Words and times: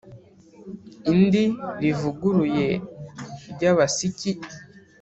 idini 1.11 1.43
rivuguruye 1.81 2.69
ry’abasiki 3.53 4.31